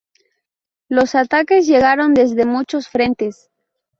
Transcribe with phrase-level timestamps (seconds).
[0.89, 3.51] Los ataques llegaron desde muchos frentes.